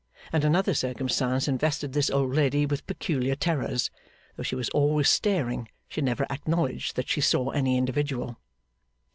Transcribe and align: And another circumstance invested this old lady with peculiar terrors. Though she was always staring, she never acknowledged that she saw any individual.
And 0.33 0.43
another 0.43 0.73
circumstance 0.73 1.47
invested 1.47 1.93
this 1.93 2.09
old 2.09 2.33
lady 2.33 2.65
with 2.65 2.87
peculiar 2.87 3.35
terrors. 3.35 3.91
Though 4.35 4.41
she 4.41 4.55
was 4.55 4.67
always 4.69 5.09
staring, 5.09 5.69
she 5.87 6.01
never 6.01 6.25
acknowledged 6.27 6.95
that 6.95 7.07
she 7.07 7.21
saw 7.21 7.51
any 7.51 7.77
individual. 7.77 8.39